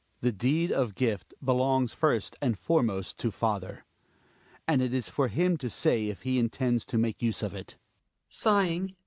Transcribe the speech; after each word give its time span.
Hjalmar. 0.17 0.21
The 0.21 0.31
deed 0.31 0.71
of 0.71 0.95
gift 0.95 1.31
belongs 1.45 1.93
first 1.93 2.35
and 2.41 2.57
foremost 2.57 3.19
to 3.19 3.29
father; 3.29 3.85
and 4.67 4.81
it 4.81 4.95
is 4.95 5.09
for 5.09 5.27
him 5.27 5.57
to 5.57 5.69
say 5.69 6.07
if 6.07 6.23
he 6.23 6.39
intends 6.39 6.85
to 6.85 6.97
make 6.97 7.21
use 7.21 7.43
of 7.43 7.53
it 7.53 7.75
GiNA 8.31 8.33
{sighing). 8.33 8.95